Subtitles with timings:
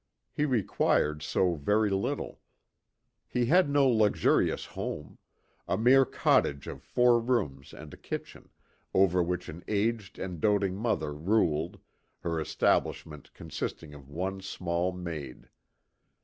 [0.33, 2.39] He required so very little.
[3.27, 5.19] He had no luxurious home;
[5.67, 8.49] a mere cottage of four rooms and a kitchen,
[8.95, 11.77] over which an aged and doting mother ruled,
[12.21, 15.49] her establishment consisting of one small maid.